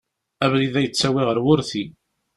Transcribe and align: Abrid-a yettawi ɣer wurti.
Abrid-a 0.43 0.81
yettawi 0.81 1.21
ɣer 1.27 1.37
wurti. 1.43 1.83